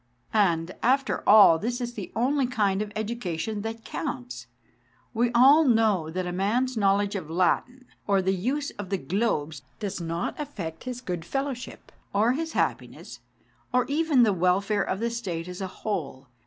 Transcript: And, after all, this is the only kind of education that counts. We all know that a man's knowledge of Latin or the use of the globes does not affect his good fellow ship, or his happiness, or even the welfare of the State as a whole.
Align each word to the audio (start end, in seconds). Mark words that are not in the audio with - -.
And, 0.33 0.71
after 0.81 1.21
all, 1.29 1.59
this 1.59 1.79
is 1.79 1.93
the 1.93 2.11
only 2.15 2.47
kind 2.47 2.81
of 2.81 2.91
education 2.95 3.61
that 3.61 3.85
counts. 3.85 4.47
We 5.13 5.29
all 5.33 5.63
know 5.63 6.09
that 6.09 6.25
a 6.25 6.31
man's 6.31 6.75
knowledge 6.75 7.13
of 7.13 7.29
Latin 7.29 7.85
or 8.07 8.19
the 8.19 8.33
use 8.33 8.71
of 8.79 8.89
the 8.89 8.97
globes 8.97 9.61
does 9.79 10.01
not 10.01 10.39
affect 10.39 10.85
his 10.85 11.01
good 11.01 11.23
fellow 11.23 11.53
ship, 11.53 11.91
or 12.15 12.31
his 12.31 12.53
happiness, 12.53 13.19
or 13.71 13.85
even 13.85 14.23
the 14.23 14.33
welfare 14.33 14.81
of 14.81 14.99
the 14.99 15.11
State 15.11 15.47
as 15.47 15.61
a 15.61 15.67
whole. 15.67 16.29